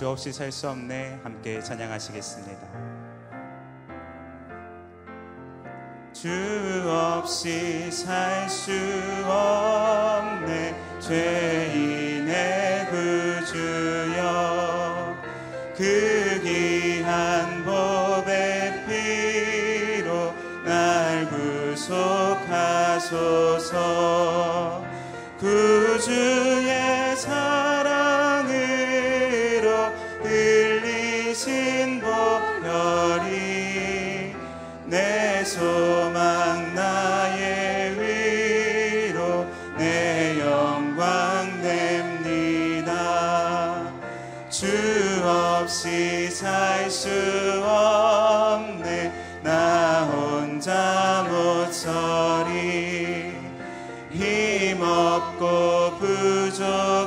주 0.00 0.08
없이 0.08 0.32
살 0.32 0.50
수 0.50 0.66
없네. 0.70 1.20
함께 1.22 1.60
찬양하시겠습니다. 1.60 2.66
주 6.14 6.30
없이 6.88 7.90
살 7.92 8.48
수 8.48 8.72
없네. 9.26 10.74
죄인의 11.00 12.86
구주여 13.44 14.24
그 15.76 16.40
귀한 16.44 17.62
법의 17.66 18.86
피로 18.86 20.32
날 20.64 21.28
구속하소서. 21.28 22.40
구주 25.38 26.29
내 35.10 35.44
소망 35.44 36.72
나의 36.72 37.98
위로 37.98 39.44
내 39.76 40.38
영광 40.38 41.60
됩니다. 41.60 42.92
주 44.48 44.68
없이 45.26 46.30
살 46.30 46.88
수 46.88 47.08
없네. 47.64 49.10
나 49.42 50.04
혼자 50.04 51.26
못 51.28 51.72
서리 51.72 53.32
힘없고 54.12 55.96
부족 55.98 56.99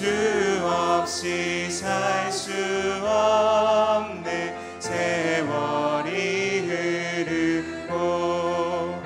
주 0.00 0.06
없이 0.64 1.70
살 1.70 2.32
수 2.32 2.50
없네. 3.04 4.56
세월이 4.78 6.60
흐르고 7.84 8.98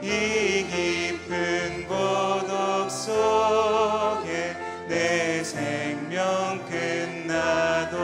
이 0.00 0.64
깊은 0.70 1.88
고독 1.88 2.88
속에 2.88 4.54
내 4.86 5.42
생명 5.42 6.60
끝나도 6.70 7.96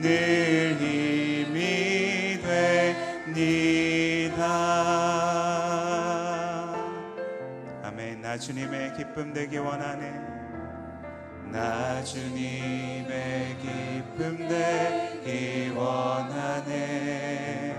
늘 0.00 0.76
힘이 0.78 2.40
됩니다. 2.42 4.44
아멘. 7.82 8.22
나 8.22 8.38
주님의 8.38 8.94
기쁨 8.96 9.32
되기 9.32 9.58
원하네. 9.58 10.12
나 11.52 12.02
주님의 12.02 13.56
기쁨 13.60 14.48
되기 14.48 15.70
원하네. 15.76 17.76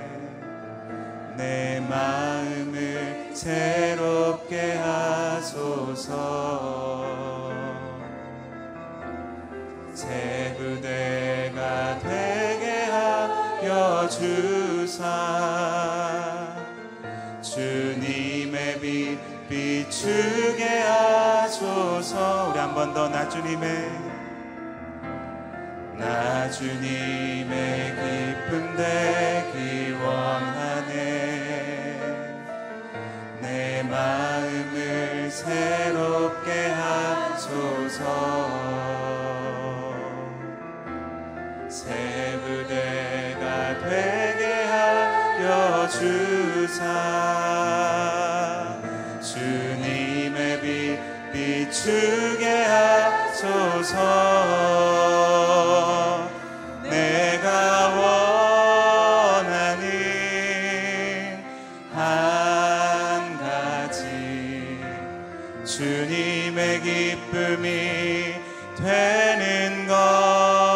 내 1.37 1.79
마음을 1.89 3.31
새롭게 3.33 4.73
하소서 4.73 6.40
주사. 14.51 15.05
주님의 17.41 18.79
빛 18.81 19.17
비추게 19.47 20.63
하소서. 20.81 22.49
우리 22.51 22.59
한 22.59 22.75
번 22.75 22.93
더 22.93 23.07
나 23.09 23.27
주님의 23.29 23.65
나 25.97 26.49
주님의 26.49 27.95
기쁨 27.95 28.75
되기 28.75 29.70
주님의 49.21 50.61
빛 50.61 51.11
비추게 51.31 52.63
하소서. 52.63 53.97
내가 56.83 57.87
원하는 59.37 59.83
한 61.93 63.37
가지 63.39 64.77
주님의 65.65 66.81
기쁨이 66.81 68.35
되는 68.77 69.87
것 69.87 70.70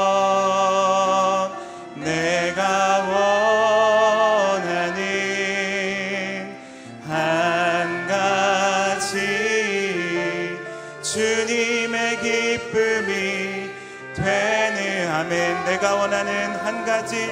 주님의 11.65 12.21
기쁨이 12.21 13.71
되는 14.13 15.09
아멘. 15.09 15.65
내가 15.65 15.95
원하는 15.95 16.55
한 16.57 16.85
가지 16.85 17.27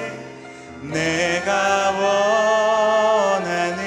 내가 0.82 1.92
원하는 3.30 3.84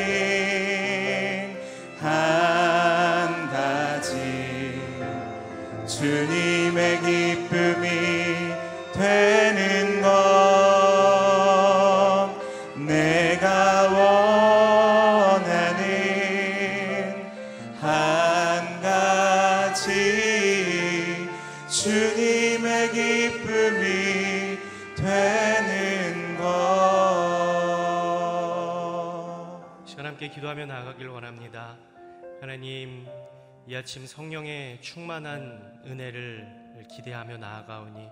한 2.00 3.50
가지. 3.52 4.80
주님의 5.86 7.02
기쁨이 7.02 8.54
되는 8.94 9.87
함께 30.28 30.30
기도하며 30.30 30.66
나아가길 30.66 31.08
원합니다. 31.08 31.78
하나님, 32.42 33.08
이 33.66 33.76
아침 33.76 34.06
성령의 34.06 34.82
충만한 34.82 35.82
은혜를 35.86 36.86
기대하며 36.90 37.38
나아가오니 37.38 38.10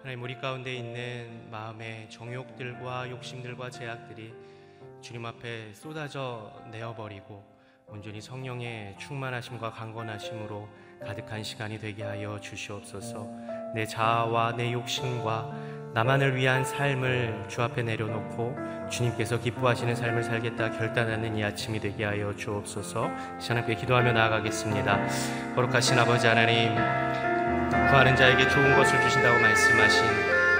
하나님 0.00 0.22
우리 0.22 0.38
가운데 0.38 0.74
있는 0.74 1.48
마음의 1.50 2.08
정욕들과 2.10 3.10
욕심들과 3.10 3.70
제약들이 3.70 4.32
주님 5.00 5.26
앞에 5.26 5.72
쏟아져 5.74 6.52
내어버리고 6.70 7.44
온전히 7.86 8.20
성령의 8.20 8.96
충만하심과 8.98 9.72
강건하심으로 9.72 10.68
가득한 11.04 11.42
시간이 11.42 11.78
되게 11.78 12.02
하여 12.02 12.40
주시옵소서 12.40 13.28
내 13.74 13.84
자아와 13.86 14.56
내 14.56 14.72
욕심과 14.72 15.81
나만을 15.94 16.36
위한 16.36 16.64
삶을 16.64 17.44
주 17.48 17.62
앞에 17.62 17.82
내려놓고 17.82 18.56
주님께서 18.90 19.38
기뻐하시는 19.40 19.94
삶을 19.94 20.22
살겠다 20.22 20.70
결단하는 20.70 21.36
이 21.36 21.44
아침이 21.44 21.80
되게 21.80 22.04
하여 22.04 22.34
주옵소서. 22.34 23.10
하나님께 23.46 23.74
기도하며 23.74 24.12
나아가겠습니다. 24.12 24.98
거룩하신 25.54 25.98
아버지 25.98 26.26
하나님 26.26 26.74
구하는 27.90 28.16
자에게 28.16 28.48
좋은 28.48 28.74
것을 28.74 29.00
주신다고 29.02 29.38
말씀하신 29.38 30.02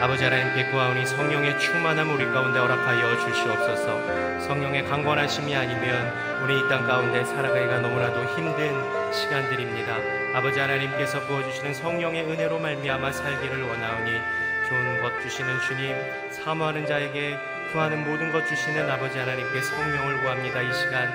아버지 0.03 0.25
하나님께 0.25 0.71
구하오니 0.71 1.07
성령의 1.07 1.59
충만함 1.59 2.11
우리 2.15 2.27
가운데 2.27 2.59
허락하여 2.59 3.17
주시옵소서. 3.21 4.41
성령의 4.41 4.85
강건하심이 4.85 5.55
아니면 5.55 6.13
우리 6.43 6.59
이 6.59 6.69
땅 6.69 6.87
가운데 6.87 7.25
살아가기가 7.25 7.79
너무나도 7.81 8.25
힘든 8.35 9.13
시간들입니다. 9.13 9.97
아버지 10.35 10.59
하나님께서 10.59 11.21
부어주시는 11.21 11.73
성령의 11.73 12.25
은혜로 12.25 12.59
말미암아 12.59 13.13
살기를 13.13 13.63
원하오니 13.63 14.42
좋은 14.69 15.03
것 15.03 15.21
주시는 15.21 15.61
주님, 15.61 15.95
사모하는 16.31 16.87
자에게 16.87 17.37
구하는 17.73 18.05
모든 18.05 18.33
것 18.33 18.47
주시는 18.47 18.89
아버지 18.91 19.19
하나님께 19.19 19.61
성령을 19.61 20.21
구합니다. 20.21 20.61
이 20.61 20.73
시간 20.75 21.09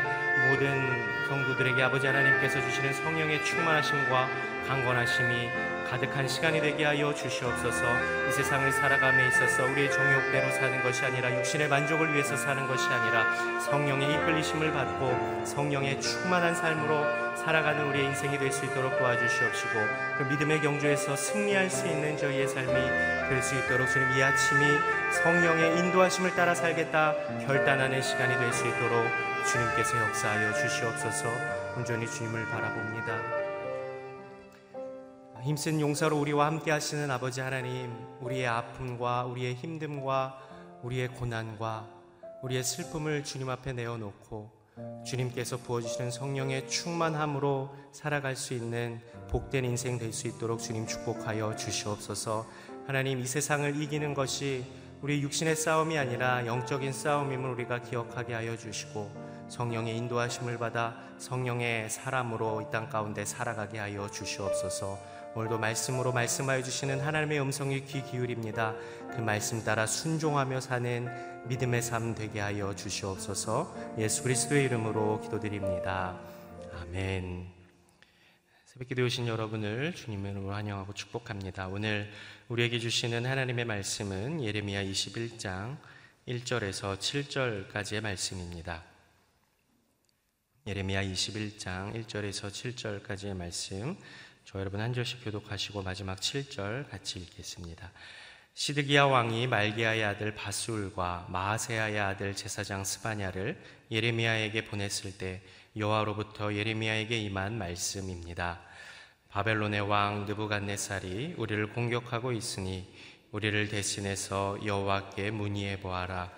모든 0.49 1.17
성도들에게 1.27 1.81
아버지 1.83 2.07
하나님께서 2.07 2.61
주시는 2.61 2.93
성령의 2.93 3.43
충만하심과 3.43 4.27
강건하심이 4.67 5.49
가득한 5.89 6.27
시간이 6.27 6.59
되게 6.61 6.83
하여 6.83 7.13
주시옵소서. 7.13 7.85
이 8.27 8.31
세상을 8.31 8.71
살아감에 8.71 9.27
있어서 9.27 9.65
우리의 9.65 9.91
정욕대로 9.91 10.51
사는 10.51 10.83
것이 10.83 11.05
아니라 11.05 11.33
육신의 11.37 11.69
만족을 11.69 12.13
위해서 12.13 12.35
사는 12.35 12.67
것이 12.67 12.87
아니라 12.89 13.59
성령의 13.61 14.13
이끌리심을 14.13 14.71
받고 14.73 15.45
성령의 15.45 16.01
충만한 16.01 16.55
삶으로 16.55 17.26
살아가는 17.43 17.87
우리의 17.89 18.05
인생이 18.07 18.37
될 18.37 18.51
수 18.51 18.65
있도록 18.65 18.97
도와주시옵시고 18.97 19.73
그 20.17 20.23
믿음의 20.23 20.61
경주에서 20.61 21.15
승리할 21.15 21.69
수 21.69 21.87
있는 21.87 22.17
저희의 22.17 22.47
삶이 22.47 22.73
될 23.29 23.41
수 23.41 23.55
있도록 23.55 23.87
주님 23.89 24.17
이 24.17 24.23
아침이 24.23 24.61
성령의 25.23 25.77
인도하심을 25.79 26.35
따라 26.35 26.55
살겠다 26.55 27.13
결단하는 27.45 28.01
시간이 28.01 28.35
될 28.37 28.51
수 28.53 28.67
있도록 28.67 29.05
주님께서 29.51 29.97
역사하여 30.07 30.53
주시옵소서 30.53 31.29
온전히 31.77 32.07
주님을 32.07 32.45
바라봅니다. 32.47 33.37
힘쓴 35.43 35.79
용사로 35.79 36.17
우리와 36.19 36.47
함께 36.47 36.71
하시는 36.71 37.09
아버지 37.09 37.39
하나님, 37.39 37.93
우리의 38.19 38.47
아픔과 38.47 39.25
우리의 39.25 39.55
힘듦과 39.55 40.33
우리의 40.83 41.07
고난과 41.09 41.87
우리의 42.41 42.63
슬픔을 42.63 43.23
주님 43.23 43.49
앞에 43.49 43.71
내어놓고 43.71 44.56
주님께서 45.07 45.57
부어주시는 45.57 46.11
성령의 46.11 46.67
충만함으로 46.67 47.73
살아갈 47.93 48.35
수 48.35 48.53
있는 48.53 48.99
복된 49.29 49.63
인생 49.63 49.97
될 49.97 50.11
수 50.11 50.27
있도록 50.27 50.59
주님 50.59 50.85
축복하여 50.85 51.55
주시옵소서. 51.55 52.45
하나님 52.85 53.19
이 53.19 53.25
세상을 53.25 53.81
이기는 53.81 54.13
것이 54.13 54.65
우리 55.01 55.21
육신의 55.21 55.55
싸움이 55.55 55.97
아니라 55.97 56.45
영적인 56.45 56.91
싸움임을 56.91 57.51
우리가 57.51 57.81
기억하게 57.81 58.33
하여 58.33 58.57
주시고 58.57 59.09
성령의 59.49 59.95
인도하심을 59.95 60.57
받아 60.57 60.95
성령의 61.19 61.89
사람으로 61.89 62.61
이 62.61 62.71
땅 62.71 62.89
가운데 62.89 63.23
살아가게 63.23 63.79
하여 63.79 64.09
주시옵소서. 64.09 64.97
오늘도 65.37 65.59
말씀으로 65.59 66.13
말씀하여 66.13 66.63
주시는 66.63 66.99
하나님의 66.99 67.39
음성에 67.39 67.81
귀 67.81 68.03
기울입니다. 68.03 68.73
그 69.11 69.21
말씀 69.21 69.63
따라 69.63 69.85
순종하며 69.85 70.61
사는 70.61 71.47
믿음의 71.47 71.83
삶 71.83 72.15
되게 72.15 72.39
하여 72.39 72.73
주시옵소서. 72.73 73.93
예수 73.99 74.23
그리스도의 74.23 74.65
이름으로 74.65 75.21
기도드립니다. 75.21 76.19
아멘. 76.81 77.51
새벽기도 78.65 79.05
오신 79.05 79.27
여러분을 79.27 79.93
주님의 79.93 80.31
이름으로 80.31 80.55
환영하고 80.55 80.93
축복합니다. 80.93 81.67
오늘 81.67 82.11
우리에게 82.47 82.79
주시는 82.79 83.27
하나님의 83.27 83.65
말씀은 83.65 84.43
예레미야 84.43 84.83
21장 84.85 85.77
1절에서 86.27 86.97
7절까지의 86.97 88.01
말씀입니다. 88.01 88.83
예레미야 90.65 91.03
21장 91.03 91.93
1절에서 91.93 92.49
7절까지의 92.49 93.35
말씀 93.35 93.95
저 94.49 94.61
여러분 94.61 94.79
한 94.79 94.93
절씩 94.93 95.25
교독하시고 95.25 95.83
마지막 95.83 96.21
7절 96.21 96.89
같이 96.89 97.19
읽겠습니다. 97.19 97.91
시드기야 98.53 99.03
왕이 99.03 99.45
말기야의 99.45 100.05
아들 100.05 100.33
바술과 100.35 101.27
마하세야의 101.27 101.99
아들 101.99 102.33
제사장 102.33 102.85
스바냐를 102.85 103.61
예레미야에게 103.91 104.63
보냈을 104.63 105.17
때 105.17 105.41
여호와로부터 105.75 106.53
예레미야에게 106.53 107.19
임한 107.23 107.57
말씀입니다. 107.57 108.61
바벨론의 109.31 109.81
왕 109.81 110.25
느부갓네살이 110.27 111.33
우리를 111.35 111.73
공격하고 111.73 112.31
있으니 112.31 112.89
우리를 113.33 113.67
대신해서 113.67 114.59
여호와께 114.65 115.29
문의해 115.31 115.81
보아라. 115.81 116.31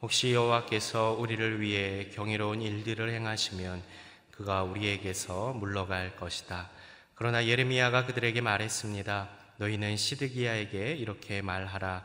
혹시 0.00 0.32
여호와께서 0.32 1.12
우리를 1.18 1.60
위해 1.60 2.08
경이로운 2.14 2.62
일들을 2.62 3.10
행하시면 3.10 3.82
그가 4.30 4.62
우리에게서 4.62 5.52
물러갈 5.52 6.16
것이다. 6.16 6.70
그러나 7.20 7.44
예레미야가 7.44 8.06
그들에게 8.06 8.40
말했습니다. 8.40 9.28
너희는 9.58 9.98
시드기야에게 9.98 10.92
이렇게 10.92 11.42
말하라. 11.42 12.02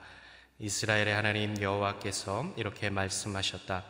이스라엘의 0.59 1.13
하나님 1.13 1.57
여호와께서 1.61 2.53
이렇게 2.57 2.89
말씀하셨다. 2.89 3.85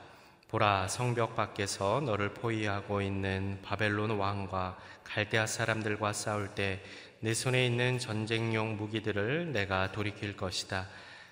보라 0.50 0.88
성벽 0.88 1.36
밖에서 1.36 2.00
너를 2.06 2.36
포위하고 2.36 3.01
있는 3.01 3.57
바벨론 3.63 4.12
왕과 4.12 4.77
갈대아 5.04 5.48
사람들과 5.48 6.13
싸울 6.13 6.50
때 6.50 6.83
내 7.22 7.33
손에 7.33 7.65
있는 7.65 7.98
전쟁용 7.98 8.77
무기들을 8.77 9.51
내가 9.51 9.91
돌이킬 9.91 10.38
것이다. 10.38 10.88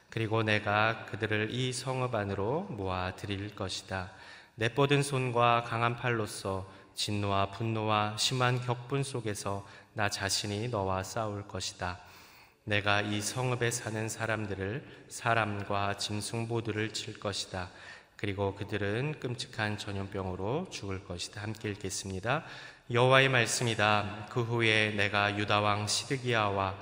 그리고 0.10 0.42
내가 0.42 1.06
그들을 1.06 1.50
이 1.52 1.72
성읍 1.72 2.16
안으로 2.16 2.62
모아 2.72 3.16
드릴 3.16 3.54
것이다. 3.54 4.10
내 4.56 4.70
뻗은 4.70 5.04
손과 5.04 5.66
강한 5.68 5.96
팔로서 5.96 6.68
진노와 6.96 7.52
분노와 7.52 8.18
심한 8.18 8.60
격분 8.62 9.04
속에서 9.04 9.66
나 9.94 10.10
자신이 10.10 10.70
너와 10.70 11.04
싸울 11.04 11.48
것이다. 11.48 12.00
내가 12.66 13.02
이 13.02 13.22
성읍에 13.22 13.72
사는 13.72 14.08
사람들을 14.08 15.06
사람과 15.10 15.98
짐승 15.98 16.48
모두를 16.48 16.94
칠 16.94 17.20
것이다. 17.20 17.70
그리고 18.16 18.56
그들은 18.56 19.20
끔찍한 19.20 19.78
전염병으로 19.78 20.68
죽을 20.70 21.04
것이다. 21.04 21.42
함께 21.42 21.70
읽겠습니다. 21.72 22.46
여호와의 22.90 23.28
말씀이다. 23.30 24.28
그 24.30 24.42
후에 24.44 24.92
내가 24.92 25.38
유다 25.38 25.60
왕 25.60 25.88
시드기야와 25.88 26.78